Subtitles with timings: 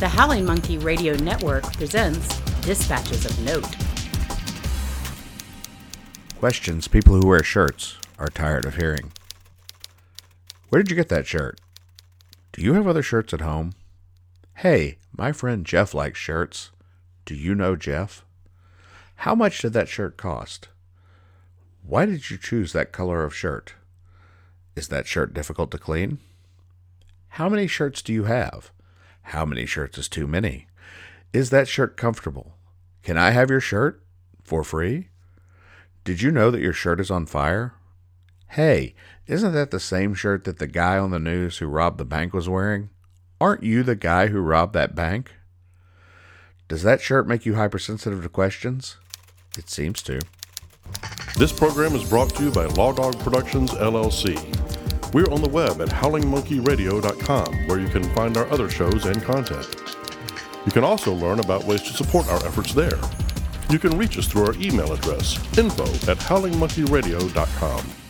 [0.00, 3.66] The Howling Monkey Radio Network presents Dispatches of Note.
[6.38, 9.12] Questions people who wear shirts are tired of hearing.
[10.70, 11.60] Where did you get that shirt?
[12.52, 13.74] Do you have other shirts at home?
[14.54, 16.70] Hey, my friend Jeff likes shirts.
[17.26, 18.24] Do you know Jeff?
[19.16, 20.68] How much did that shirt cost?
[21.86, 23.74] Why did you choose that color of shirt?
[24.74, 26.20] Is that shirt difficult to clean?
[27.28, 28.70] How many shirts do you have?
[29.22, 30.66] How many shirts is too many?
[31.32, 32.56] Is that shirt comfortable?
[33.02, 34.02] Can I have your shirt?
[34.42, 35.08] For free?
[36.04, 37.74] Did you know that your shirt is on fire?
[38.48, 38.94] Hey,
[39.26, 42.32] isn't that the same shirt that the guy on the news who robbed the bank
[42.32, 42.90] was wearing?
[43.40, 45.36] Aren't you the guy who robbed that bank?
[46.68, 48.96] Does that shirt make you hypersensitive to questions?
[49.56, 50.20] It seems to.
[51.36, 54.59] This program is brought to you by Law Dog Productions, LLC.
[55.12, 59.66] We're on the web at howlingmonkeyradio.com, where you can find our other shows and content.
[60.64, 62.98] You can also learn about ways to support our efforts there.
[63.70, 68.09] You can reach us through our email address, info at howlingmonkeyradio.com.